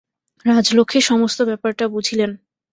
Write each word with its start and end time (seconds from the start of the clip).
রাজলক্ষ্মী 0.45 1.01
সমস্ত 1.01 1.39
ব্যাপারটা 1.41 1.85
বুঝিলেন। 1.87 2.31